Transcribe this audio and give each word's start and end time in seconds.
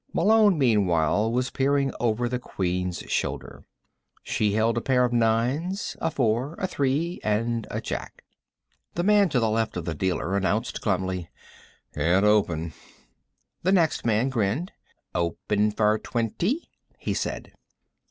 Malone, 0.13 0.57
meanwhile, 0.57 1.31
was 1.31 1.51
peering 1.51 1.93
over 1.99 2.27
the 2.27 2.39
Queen's 2.39 3.01
shoulder. 3.01 3.65
She 4.23 4.53
held 4.53 4.75
a 4.75 4.81
pair 4.81 5.05
of 5.05 5.13
nines, 5.13 5.95
a 6.01 6.09
four, 6.09 6.55
a 6.57 6.65
three 6.65 7.19
and 7.23 7.67
a 7.69 7.79
Jack. 7.81 8.23
The 8.95 9.03
man 9.03 9.29
to 9.29 9.39
the 9.39 9.47
left 9.51 9.77
of 9.77 9.85
the 9.85 9.93
dealer 9.93 10.35
announced 10.35 10.81
glumly: 10.81 11.29
"Can't 11.93 12.25
open." 12.25 12.73
The 13.61 13.73
next 13.73 14.03
man 14.03 14.29
grinned. 14.29 14.71
"Open 15.13 15.69
for 15.69 15.99
twenty," 15.99 16.71
he 16.97 17.13
said. 17.13 17.51